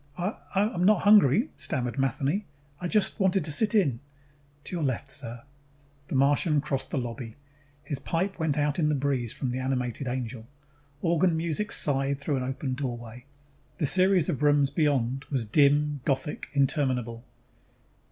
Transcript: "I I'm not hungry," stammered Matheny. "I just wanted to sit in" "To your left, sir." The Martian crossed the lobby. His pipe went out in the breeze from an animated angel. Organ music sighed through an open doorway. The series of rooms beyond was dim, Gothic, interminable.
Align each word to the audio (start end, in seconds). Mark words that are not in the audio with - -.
"I 0.17 0.33
I'm 0.55 0.83
not 0.83 1.03
hungry," 1.03 1.51
stammered 1.55 1.99
Matheny. 1.99 2.45
"I 2.79 2.87
just 2.87 3.19
wanted 3.19 3.45
to 3.45 3.51
sit 3.51 3.75
in" 3.75 3.99
"To 4.63 4.75
your 4.75 4.83
left, 4.83 5.11
sir." 5.11 5.43
The 6.07 6.15
Martian 6.15 6.59
crossed 6.59 6.89
the 6.89 6.97
lobby. 6.97 7.35
His 7.83 7.99
pipe 7.99 8.39
went 8.39 8.57
out 8.57 8.79
in 8.79 8.89
the 8.89 8.95
breeze 8.95 9.31
from 9.31 9.53
an 9.53 9.59
animated 9.59 10.07
angel. 10.07 10.47
Organ 11.03 11.37
music 11.37 11.71
sighed 11.71 12.19
through 12.19 12.37
an 12.37 12.43
open 12.43 12.73
doorway. 12.73 13.25
The 13.77 13.85
series 13.85 14.27
of 14.27 14.41
rooms 14.41 14.71
beyond 14.71 15.25
was 15.25 15.45
dim, 15.45 16.01
Gothic, 16.03 16.47
interminable. 16.53 17.23